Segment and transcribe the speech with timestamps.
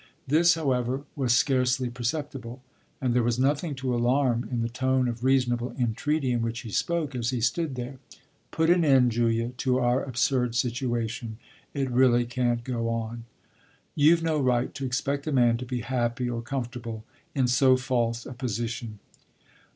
[0.25, 2.63] This, however, was scarcely perceptible,
[2.99, 6.71] and there was nothing to alarm in the tone of reasonable entreaty in which he
[6.71, 7.99] spoke as he stood there.
[8.49, 11.37] "Put an end, Julia, to our absurd situation
[11.75, 13.25] it really can't go on.
[13.93, 17.03] You've no right to expect a man to be happy or comfortable
[17.35, 18.97] in so false a position.